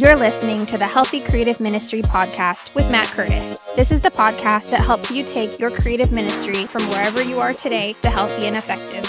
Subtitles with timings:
[0.00, 3.66] You're listening to the Healthy Creative Ministry podcast with Matt Curtis.
[3.76, 7.52] This is the podcast that helps you take your creative ministry from wherever you are
[7.52, 9.04] today to healthy and effective.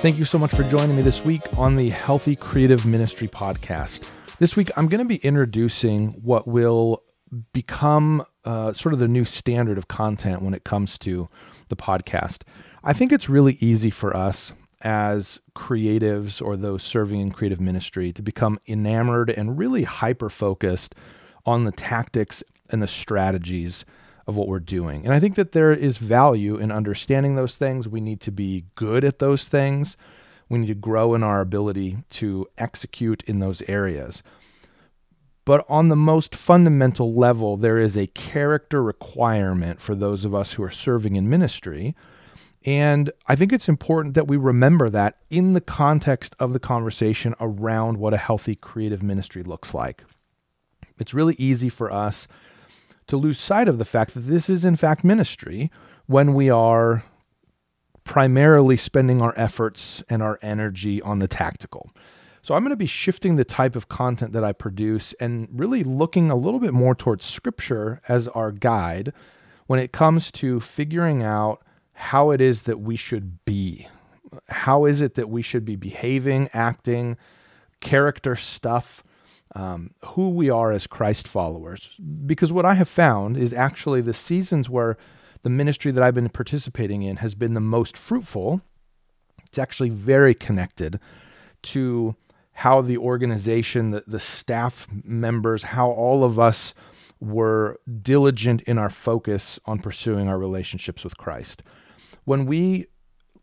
[0.00, 4.08] Thank you so much for joining me this week on the Healthy Creative Ministry podcast.
[4.38, 7.02] This week, I'm going to be introducing what will
[7.52, 11.28] become uh, sort of the new standard of content when it comes to
[11.68, 12.42] the podcast.
[12.84, 14.52] I think it's really easy for us
[14.84, 20.94] as creatives or those serving in creative ministry to become enamored and really hyper focused
[21.46, 23.84] on the tactics and the strategies
[24.26, 25.04] of what we're doing.
[25.04, 27.88] And I think that there is value in understanding those things.
[27.88, 29.96] We need to be good at those things.
[30.48, 34.22] We need to grow in our ability to execute in those areas.
[35.44, 40.54] But on the most fundamental level, there is a character requirement for those of us
[40.54, 41.94] who are serving in ministry
[42.64, 47.34] and I think it's important that we remember that in the context of the conversation
[47.40, 50.04] around what a healthy creative ministry looks like.
[50.98, 52.26] It's really easy for us
[53.08, 55.70] to lose sight of the fact that this is, in fact, ministry
[56.06, 57.04] when we are
[58.04, 61.90] primarily spending our efforts and our energy on the tactical.
[62.42, 65.82] So I'm going to be shifting the type of content that I produce and really
[65.82, 69.12] looking a little bit more towards scripture as our guide
[69.66, 71.62] when it comes to figuring out
[71.94, 73.88] how it is that we should be.
[74.48, 77.16] How is it that we should be behaving, acting,
[77.80, 79.02] character stuff,
[79.54, 81.98] um, who we are as Christ followers?
[82.26, 84.96] Because what I have found is actually the seasons where
[85.44, 88.60] the ministry that I've been participating in has been the most fruitful.
[89.46, 90.98] It's actually very connected
[91.62, 92.16] to
[92.52, 96.74] how the organization, the, the staff members, how all of us
[97.20, 101.62] were diligent in our focus on pursuing our relationships with Christ
[102.24, 102.86] when we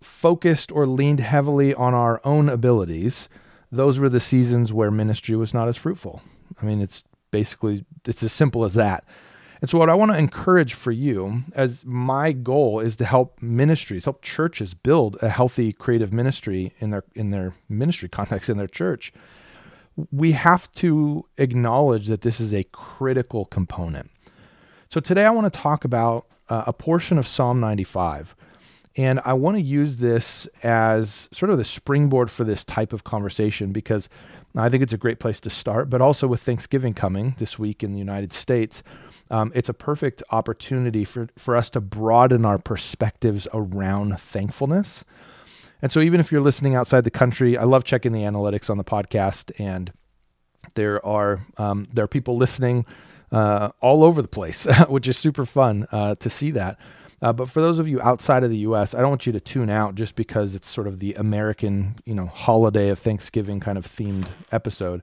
[0.01, 3.29] focused or leaned heavily on our own abilities,
[3.71, 6.21] those were the seasons where ministry was not as fruitful.
[6.61, 9.05] I mean, it's basically it's as simple as that.
[9.61, 13.41] And so what I want to encourage for you as my goal is to help
[13.41, 18.57] ministries, help churches build a healthy creative ministry in their in their ministry context in
[18.57, 19.13] their church.
[20.11, 24.09] We have to acknowledge that this is a critical component.
[24.89, 28.35] So today I want to talk about uh, a portion of Psalm 95
[28.97, 33.03] and I want to use this as sort of the springboard for this type of
[33.03, 34.09] conversation because
[34.55, 35.89] I think it's a great place to start.
[35.89, 38.83] But also with Thanksgiving coming this week in the United States,
[39.29, 45.05] um, it's a perfect opportunity for, for us to broaden our perspectives around thankfulness.
[45.81, 48.77] And so, even if you're listening outside the country, I love checking the analytics on
[48.77, 49.91] the podcast, and
[50.75, 52.85] there are um, there are people listening
[53.31, 56.77] uh, all over the place, which is super fun uh, to see that.
[57.21, 59.39] Uh, but for those of you outside of the U.S., I don't want you to
[59.39, 63.77] tune out just because it's sort of the American, you know, holiday of Thanksgiving kind
[63.77, 65.01] of themed episode.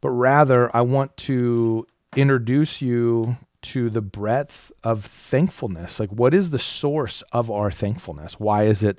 [0.00, 5.98] But rather, I want to introduce you to the breadth of thankfulness.
[5.98, 8.38] Like, what is the source of our thankfulness?
[8.38, 8.98] Why is it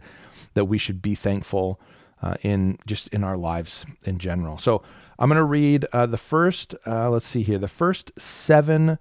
[0.54, 1.80] that we should be thankful
[2.22, 4.58] uh, in just in our lives in general?
[4.58, 4.84] So,
[5.18, 6.74] I'm going to read uh, the first.
[6.86, 7.60] Uh, let's see here.
[7.60, 8.98] The first seven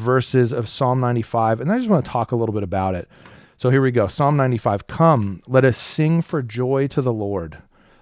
[0.00, 1.60] verses of Psalm 95.
[1.60, 3.08] And I just want to talk a little bit about it.
[3.56, 7.58] So here we go Psalm 95 Come, let us sing for joy to the Lord.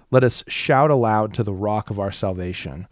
[0.09, 2.87] Let us shout aloud to the rock of our salvation.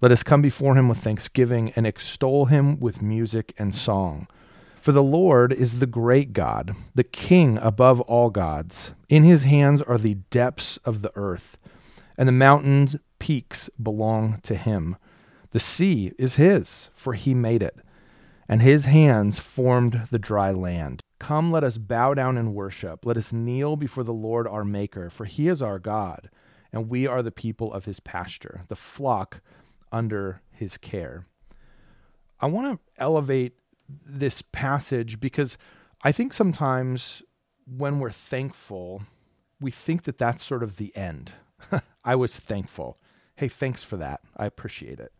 [0.00, 4.26] Let us come before him with thanksgiving and extol him with music and song.
[4.80, 8.92] For the Lord is the great God, the King above all gods.
[9.08, 11.56] In his hands are the depths of the earth,
[12.16, 14.96] and the mountains' peaks belong to him.
[15.52, 17.76] The sea is his, for he made it
[18.48, 21.02] and his hands formed the dry land.
[21.18, 23.04] Come, let us bow down and worship.
[23.04, 26.30] Let us kneel before the Lord our Maker, for he is our God,
[26.72, 29.40] and we are the people of his pasture, the flock
[29.92, 31.26] under his care.
[32.40, 33.54] I want to elevate
[33.88, 35.58] this passage because
[36.02, 37.22] I think sometimes
[37.66, 39.02] when we're thankful,
[39.60, 41.32] we think that that's sort of the end.
[42.04, 42.98] I was thankful.
[43.36, 44.20] Hey, thanks for that.
[44.36, 45.12] I appreciate it.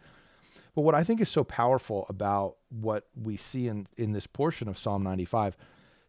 [0.74, 4.68] But what I think is so powerful about what we see in, in this portion
[4.68, 5.56] of Psalm 95,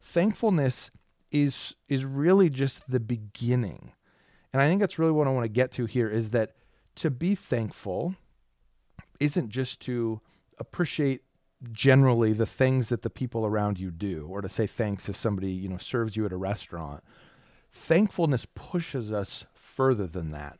[0.02, 0.92] thankfulness
[1.32, 3.92] is is really just the beginning.
[4.52, 6.54] And I think that's really what I want to get to here is that
[6.96, 8.16] to be thankful
[9.20, 10.22] isn't just to
[10.58, 11.22] appreciate
[11.72, 15.52] generally the things that the people around you do or to say thanks if somebody,
[15.52, 17.04] you know, serves you at a restaurant.
[17.72, 20.58] Thankfulness pushes us further than that.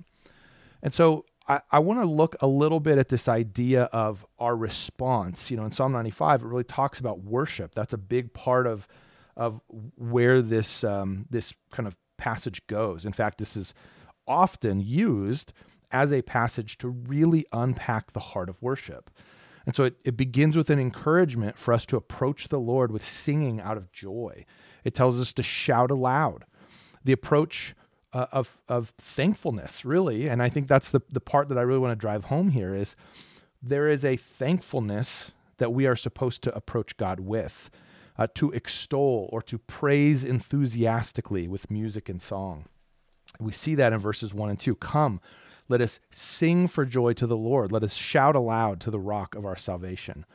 [0.84, 4.56] And so I, I want to look a little bit at this idea of our
[4.56, 5.50] response.
[5.50, 7.74] You know, in Psalm 95, it really talks about worship.
[7.74, 8.88] That's a big part of
[9.36, 9.62] of
[9.96, 13.06] where this um, this kind of passage goes.
[13.06, 13.74] In fact, this is
[14.28, 15.54] often used
[15.92, 19.10] as a passage to really unpack the heart of worship.
[19.66, 23.04] And so it, it begins with an encouragement for us to approach the Lord with
[23.04, 24.46] singing out of joy.
[24.84, 26.46] It tells us to shout aloud.
[27.04, 27.76] The approach
[28.14, 31.80] uh, of, of thankfulness, really, and I think that's the, the part that I really
[31.80, 32.96] want to drive home here is
[33.62, 37.70] there is a thankfulness that we are supposed to approach God with,
[38.18, 42.66] uh, to extol or to praise enthusiastically with music and song.
[43.40, 44.76] We see that in verses 1 and 2.
[44.76, 45.22] Come,
[45.68, 47.72] let us sing for joy to the Lord.
[47.72, 50.26] Let us shout aloud to the rock of our salvation.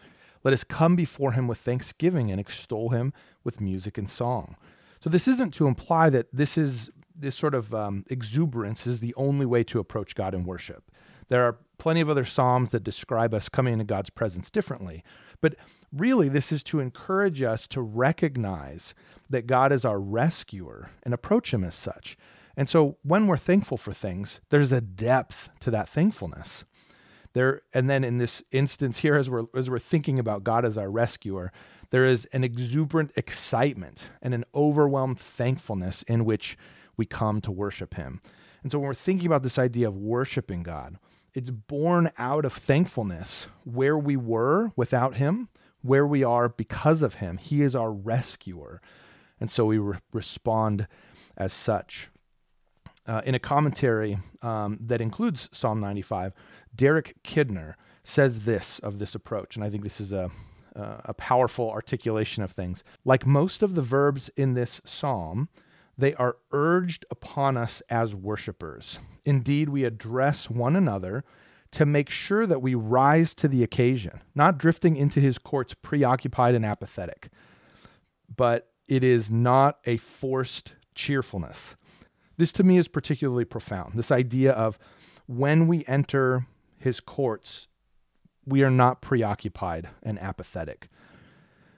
[0.44, 3.12] Let us come before him with thanksgiving and extol him
[3.42, 4.56] with music and song.
[5.00, 9.14] So, this isn't to imply that this is this sort of um, exuberance is the
[9.16, 10.90] only way to approach God in worship.
[11.28, 15.02] There are plenty of other Psalms that describe us coming into God's presence differently.
[15.40, 15.56] But
[15.92, 18.94] really, this is to encourage us to recognize
[19.30, 22.16] that God is our rescuer and approach Him as such.
[22.56, 26.64] And so when we're thankful for things, there's a depth to that thankfulness.
[27.32, 30.78] There, and then in this instance here, as we're, as we're thinking about God as
[30.78, 31.50] our rescuer,
[31.90, 36.56] there is an exuberant excitement and an overwhelmed thankfulness in which
[36.96, 38.20] we come to worship Him.
[38.62, 40.98] And so when we're thinking about this idea of worshiping God,
[41.34, 45.48] it's born out of thankfulness where we were without Him,
[45.82, 47.38] where we are because of Him.
[47.38, 48.80] He is our rescuer.
[49.40, 50.86] And so we re- respond
[51.36, 52.08] as such.
[53.06, 56.32] Uh, in a commentary um, that includes Psalm 95,
[56.74, 60.30] Derek Kidner says this of this approach, and I think this is a,
[60.74, 62.82] uh, a powerful articulation of things.
[63.04, 65.48] Like most of the verbs in this psalm,
[65.96, 68.98] they are urged upon us as worshipers.
[69.24, 71.24] Indeed, we address one another
[71.72, 76.54] to make sure that we rise to the occasion, not drifting into his courts preoccupied
[76.54, 77.30] and apathetic.
[78.34, 81.74] But it is not a forced cheerfulness.
[82.36, 83.94] This to me is particularly profound.
[83.94, 84.78] This idea of
[85.26, 86.46] when we enter
[86.78, 87.68] his courts,
[88.44, 90.88] we are not preoccupied and apathetic.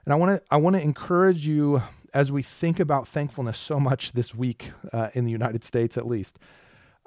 [0.05, 1.83] And I want to I want to encourage you
[2.17, 6.07] as we think about thankfulness so much this week uh, in the United States, at
[6.07, 6.39] least.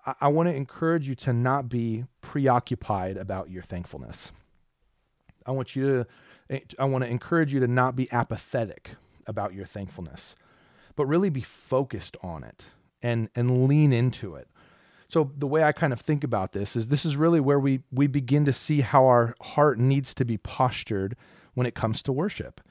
[0.05, 4.31] I, I want to encourage you to not be preoccupied about your thankfulness.
[5.47, 6.05] I want you
[6.51, 8.91] to I want to encourage you to not be apathetic
[9.25, 10.35] about your thankfulness,
[10.95, 12.67] but really be focused on it
[13.01, 14.47] and and lean into it.
[15.07, 17.81] So the way I kind of think about this is this is really where we
[17.91, 21.15] we begin to see how our heart needs to be postured
[21.55, 22.61] when it comes to worship.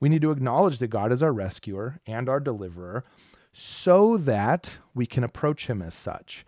[0.00, 3.04] We need to acknowledge that God is our rescuer and our deliverer
[3.52, 6.44] so that we can approach him as such.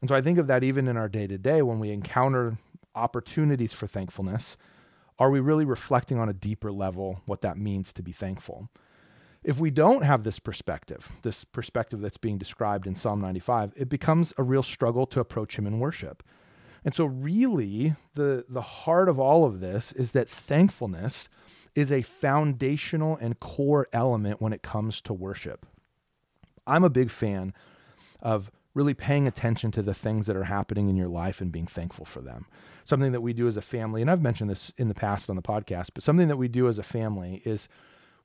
[0.00, 2.58] And so I think of that even in our day to day when we encounter
[2.94, 4.56] opportunities for thankfulness.
[5.18, 8.68] Are we really reflecting on a deeper level what that means to be thankful?
[9.42, 13.88] If we don't have this perspective, this perspective that's being described in Psalm 95, it
[13.88, 16.22] becomes a real struggle to approach Him in worship.
[16.84, 21.28] And so, really, the, the heart of all of this is that thankfulness
[21.78, 25.64] is a foundational and core element when it comes to worship.
[26.66, 27.54] I'm a big fan
[28.20, 31.68] of really paying attention to the things that are happening in your life and being
[31.68, 32.46] thankful for them.
[32.84, 35.36] Something that we do as a family, and I've mentioned this in the past on
[35.36, 37.68] the podcast, but something that we do as a family is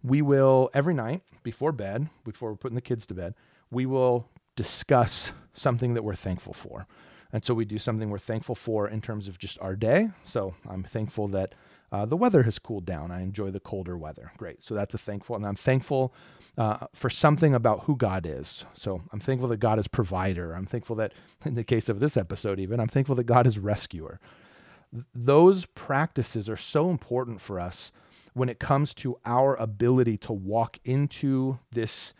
[0.02, 3.36] we will every night before bed, before we're putting the kids to bed,
[3.70, 6.88] we will discuss something that we're thankful for.
[7.32, 10.10] And so we do something we're thankful for in terms of just our day.
[10.24, 11.54] So I'm thankful that
[11.94, 13.12] uh, the weather has cooled down.
[13.12, 14.32] I enjoy the colder weather.
[14.38, 14.64] Great.
[14.64, 15.36] So that's a thankful.
[15.36, 16.12] And I'm thankful
[16.58, 18.66] uh, for something about who God is.
[18.74, 20.54] So I'm thankful that God is provider.
[20.54, 21.14] I'm thankful that,
[21.46, 24.20] in the case of this episode, even, I'm thankful that God is rescuer.
[25.14, 27.92] Those practices are so important for us
[28.34, 32.16] when it comes to our ability to walk into this,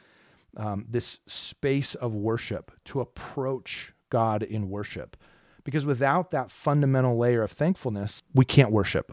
[0.56, 5.18] um, this space of worship, to approach God in worship.
[5.64, 9.12] Because without that fundamental layer of thankfulness, we can't worship.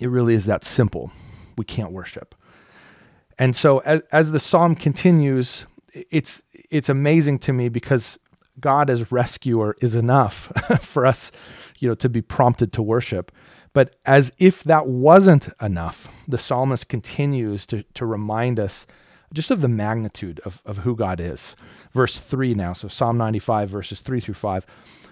[0.00, 1.10] It really is that simple.
[1.56, 2.34] We can't worship.
[3.38, 8.18] And so as, as the psalm continues, it's it's amazing to me because
[8.60, 11.30] God as rescuer is enough for us,
[11.78, 13.32] you know, to be prompted to worship.
[13.72, 18.86] But as if that wasn't enough, the psalmist continues to, to remind us
[19.32, 21.54] just of the magnitude of, of who God is.
[21.92, 24.66] Verse 3 now, so Psalm 95, verses 3 through 5.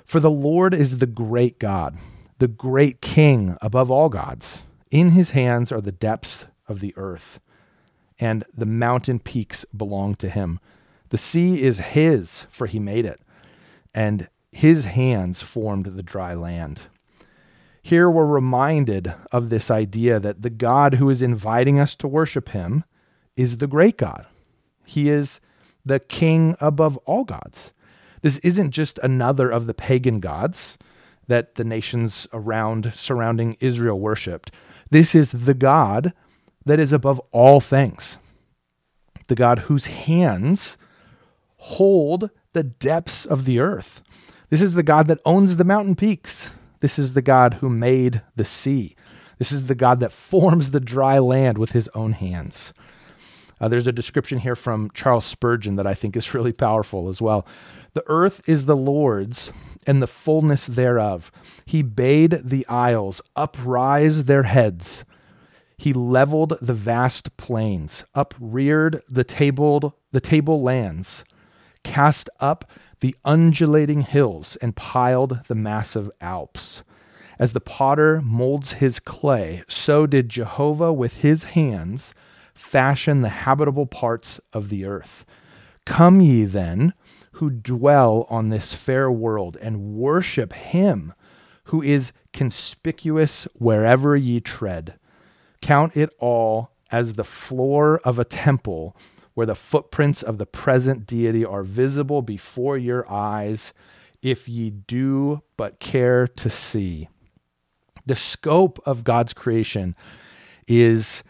[0.05, 1.97] For the Lord is the great God,
[2.39, 4.63] the great King above all gods.
[4.97, 7.39] In his hands are the depths of the earth,
[8.19, 10.59] and the mountain peaks belong to him.
[11.11, 13.21] The sea is his, for he made it,
[13.93, 16.85] and his hands formed the dry land.
[17.83, 22.49] Here we're reminded of this idea that the God who is inviting us to worship
[22.49, 22.83] him
[23.37, 24.25] is the great God.
[24.87, 25.43] He is
[25.85, 27.75] the king above all gods.
[28.23, 30.79] This isn't just another of the pagan gods
[31.29, 34.51] that the nations around surrounding Israel worshiped.
[34.91, 36.13] This is the God
[36.65, 38.19] that is above all things,
[39.29, 40.77] the God whose hands
[41.57, 44.03] hold the depths of the earth.
[44.51, 46.51] This is the God that owns the mountain peaks.
[46.81, 48.95] This is the God who made the sea.
[49.39, 52.73] This is the God that forms the dry land with his own hands.
[53.61, 57.21] Uh, there's a description here from Charles Spurgeon that I think is really powerful as
[57.21, 57.47] well.
[57.97, 59.51] The earth is the Lord's
[59.87, 61.33] and the fullness thereof.
[61.65, 65.07] He bade the isles uprise their heads.
[65.79, 71.25] He leveled the vast plains, upreared the tabled the table lands,
[71.85, 76.83] cast up the undulating hills, and piled the massive Alps.
[77.39, 82.13] As the potter molds his clay, so did Jehovah with his hands
[82.53, 85.25] fashion the habitable parts of the earth.
[85.87, 86.93] Come ye then,
[87.37, 91.13] who dwell on this fair world, and worship him
[91.65, 94.99] who is conspicuous wherever ye tread.
[95.61, 98.97] Count it all as the floor of a temple
[99.35, 103.75] where the footprints of the present deity are visible before your eyes,
[104.23, 107.09] if ye do but care to see.
[108.07, 109.95] The scope of God's creation
[110.67, 111.23] is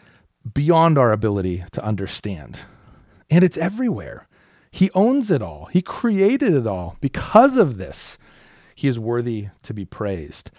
[0.53, 2.59] beyond our ability to understand,
[3.29, 4.26] and it's everywhere.
[4.77, 6.97] He owns it all, He created it all.
[7.01, 8.19] Because of this,
[8.75, 10.51] He is worthy to be praised.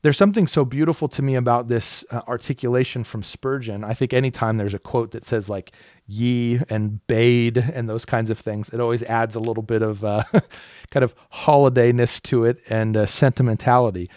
[0.00, 3.84] There's something so beautiful to me about this uh, articulation from Spurgeon.
[3.84, 5.72] I think anytime there's a quote that says like
[6.06, 10.02] ye and bade and those kinds of things, it always adds a little bit of
[10.02, 10.22] uh,
[10.90, 14.08] kind of holidayness to it and uh, sentimentality.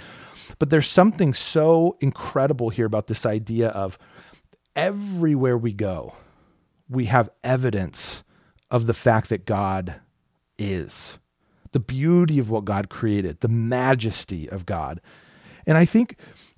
[0.57, 3.97] But there's something so incredible here about this idea of
[4.73, 6.13] everywhere we go,
[6.87, 8.23] we have evidence
[8.71, 9.95] of the fact that God
[10.57, 11.17] is,
[11.71, 15.01] the beauty of what God created, the majesty of God.
[15.65, 16.17] And I think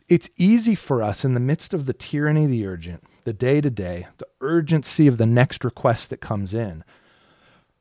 [0.10, 3.62] it's easy for us in the midst of the tyranny of the urgent, the day
[3.62, 6.84] to day, the urgency of the next request that comes in,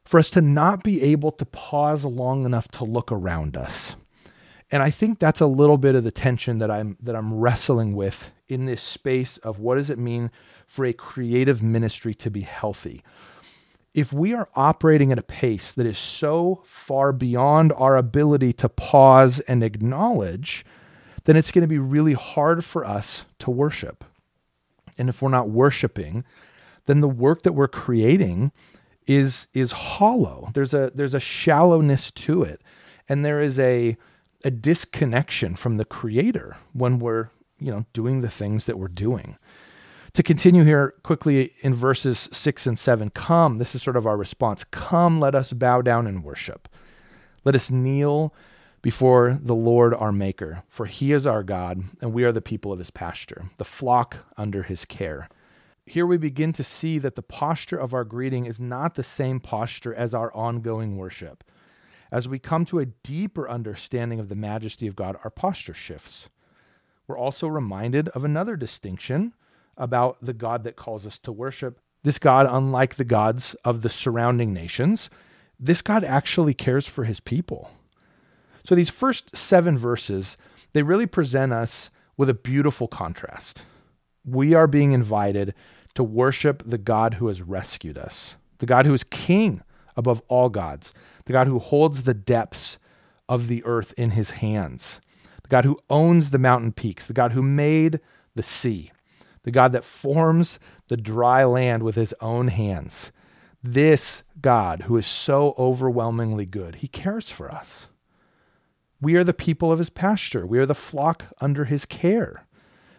[0.05, 3.97] for us to not be able to pause long enough to look around us.
[4.71, 7.97] And I think that's a little bit of the tension that I'm that I'm wrestling
[7.97, 10.31] with in this space of what does it mean
[10.67, 13.03] for a creative ministry to be healthy?
[13.93, 18.69] If we are operating at a pace that is so far beyond our ability to
[18.69, 20.65] pause and acknowledge,
[21.25, 24.05] then it's going to be really hard for us to worship.
[24.97, 26.25] And if we're not worshiping,
[26.87, 28.53] then the work that we're creating
[29.07, 30.51] is is hollow.
[30.55, 32.61] There's a there's a shallowness to it.
[33.09, 33.97] And there is a
[34.45, 39.37] a disconnection from the creator when we're, you know, doing the things that we're doing.
[40.15, 44.17] To continue here quickly in verses 6 and 7, come, this is sort of our
[44.17, 44.65] response.
[44.65, 46.69] Come, let us bow down and worship.
[47.45, 48.35] Let us kneel
[48.83, 52.73] before the Lord our Maker, for he is our God, and we are the people
[52.73, 55.29] of his pasture, the flock under his care.
[55.87, 59.39] Here we begin to see that the posture of our greeting is not the same
[59.39, 61.45] posture as our ongoing worship.
[62.11, 66.29] As we come to a deeper understanding of the majesty of God, our posture shifts.
[67.07, 69.35] We're also reminded of another distinction
[69.81, 71.81] about the God that calls us to worship.
[72.05, 75.11] This God, unlike the gods of the surrounding nations,
[75.59, 77.71] this God actually cares for his people.
[78.65, 80.37] So these first seven verses,
[80.73, 83.63] they really present us with a beautiful contrast.
[84.25, 85.55] We are being invited
[85.95, 89.63] to worship the God who has rescued us, the God who is king
[89.97, 90.95] above all gods,
[91.25, 92.79] the God who holds the depths
[93.29, 95.01] of the earth in his hands,
[95.43, 98.01] the God who owns the mountain peaks, the God who made
[98.35, 98.93] the sea,
[99.43, 103.13] the God that forms the dry land with his own hands.
[103.63, 107.89] This God, who is so overwhelmingly good, he cares for us.
[109.01, 110.47] We are the people of his pasture.
[110.47, 112.47] We are the flock under his care.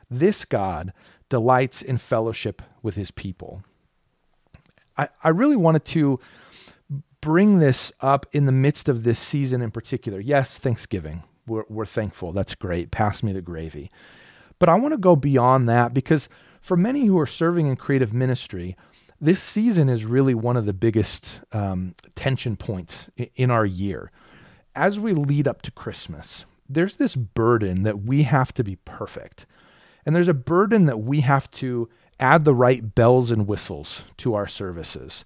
[0.09, 0.93] This God
[1.29, 3.63] delights in fellowship with his people.
[4.97, 6.19] I, I really wanted to
[7.21, 10.19] bring this up in the midst of this season in particular.
[10.19, 11.23] Yes, Thanksgiving.
[11.47, 12.31] We're, we're thankful.
[12.31, 12.91] That's great.
[12.91, 13.91] Pass me the gravy.
[14.61, 16.29] But I want to go beyond that because
[16.61, 18.77] for many who are serving in creative ministry,
[19.19, 24.09] this season is really one of the biggest um, tension points in our year
[24.75, 29.45] as we lead up to Christmas, there's this burden that we have to be perfect.
[30.05, 31.89] And there's a burden that we have to
[32.19, 35.25] add the right bells and whistles to our services.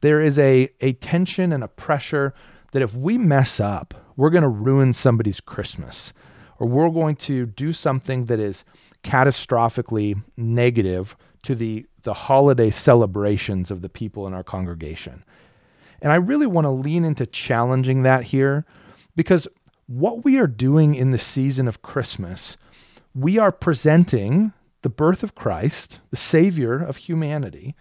[0.00, 2.34] There is a, a tension and a pressure
[2.72, 6.12] that if we mess up, we're going to ruin somebody's Christmas
[6.58, 8.64] or we're going to do something that is
[9.02, 15.24] catastrophically negative to the, the holiday celebrations of the people in our congregation.
[16.02, 18.64] And I really want to lean into challenging that here
[19.14, 19.48] because
[19.86, 22.56] what we are doing in the season of Christmas,
[23.14, 27.74] we are presenting the birth of Christ, the Savior of humanity.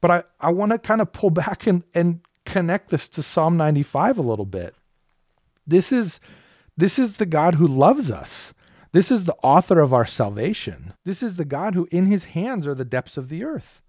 [0.00, 3.56] But I, I want to kind of pull back and, and connect this to Psalm
[3.56, 4.74] 95 a little bit.
[5.66, 6.20] This is
[6.76, 8.54] this is the God who loves us.
[8.92, 10.94] This is the author of our salvation.
[11.04, 13.82] This is the God who in his hands are the depths of the earth.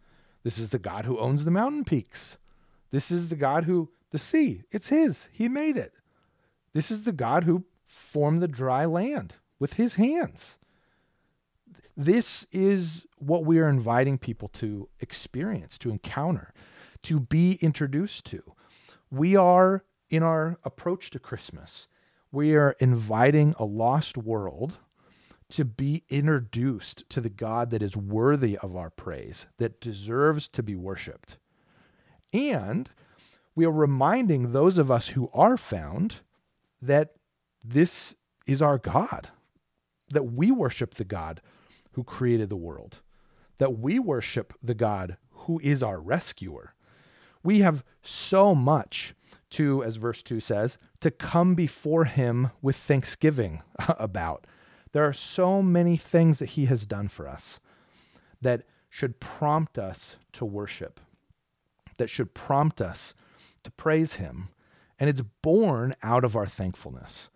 [0.44, 2.38] This is the God who owns the mountain peaks.
[2.92, 5.30] This is the God who the sea, it's his.
[5.34, 5.94] He made it.
[6.74, 10.58] This is the God who formed the dry land with his hands.
[11.98, 16.54] This is what we are inviting people to experience, to encounter,
[17.04, 18.42] to be introduced to.
[19.10, 21.88] We are, in our approach to Christmas,
[22.36, 24.78] we are inviting a lost world
[25.50, 30.62] to be introduced to the God that is worthy of our praise, that deserves to
[30.62, 31.38] be worshiped.
[32.34, 32.90] And
[33.56, 36.18] we are reminding those of us who are found
[36.82, 37.14] that
[37.64, 38.16] this
[38.46, 39.30] is our God,
[40.10, 41.42] that we worship the God
[41.94, 43.00] who created the world,
[43.60, 46.74] that we worship the God who is our rescuer.
[47.44, 49.16] We have so much
[49.56, 54.46] to, as verse 2 says, to come before him with thanksgiving about.
[54.92, 57.60] There are so many things that he has done for us
[58.42, 61.00] that should prompt us to worship,
[61.98, 63.14] that should prompt us
[63.64, 64.50] to praise him.
[65.00, 67.30] And it's born out of our thankfulness.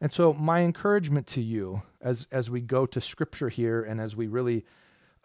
[0.00, 4.14] And so, my encouragement to you as, as we go to scripture here and as
[4.14, 4.64] we really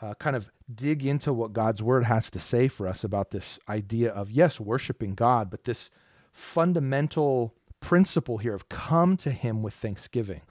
[0.01, 3.59] uh, kind of dig into what God's word has to say for us about this
[3.67, 5.89] idea of, yes, worshiping God, but this
[6.31, 10.41] fundamental principle here of come to Him with thanksgiving.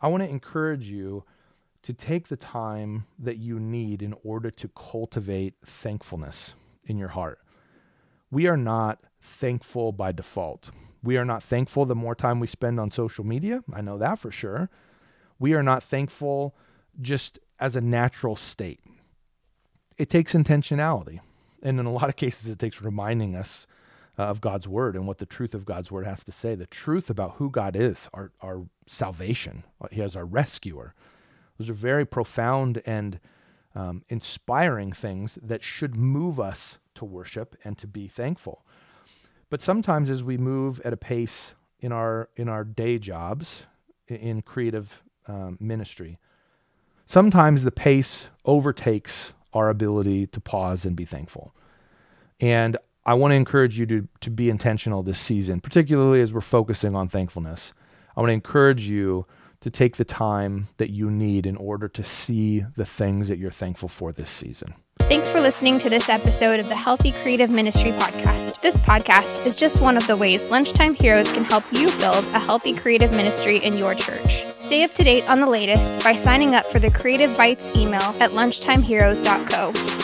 [0.00, 1.24] I want to encourage you
[1.82, 7.38] to take the time that you need in order to cultivate thankfulness in your heart.
[8.30, 10.70] We are not thankful by default.
[11.02, 13.64] We are not thankful the more time we spend on social media.
[13.72, 14.68] I know that for sure.
[15.38, 16.54] We are not thankful
[17.00, 18.80] just as a natural state.
[19.96, 21.20] It takes intentionality.
[21.62, 23.66] And in a lot of cases, it takes reminding us
[24.22, 26.54] of God's word and what the truth of God's word has to say.
[26.54, 30.94] The truth about who God is, our, our salvation, He is our rescuer.
[31.58, 33.20] Those are very profound and
[33.74, 38.64] um, inspiring things that should move us to worship and to be thankful.
[39.48, 43.66] But sometimes as we move at a pace in our in our day jobs
[44.08, 46.18] in creative um, ministry,
[47.06, 51.54] sometimes the pace overtakes our ability to pause and be thankful.
[52.40, 56.40] And I want to encourage you to, to be intentional this season, particularly as we're
[56.40, 57.72] focusing on thankfulness.
[58.16, 59.26] I want to encourage you
[59.60, 63.50] to take the time that you need in order to see the things that you're
[63.50, 64.74] thankful for this season.
[65.00, 68.60] Thanks for listening to this episode of the Healthy Creative Ministry Podcast.
[68.60, 72.38] This podcast is just one of the ways Lunchtime Heroes can help you build a
[72.38, 74.44] healthy creative ministry in your church.
[74.56, 78.14] Stay up to date on the latest by signing up for the Creative Bites email
[78.20, 79.99] at lunchtimeheroes.co.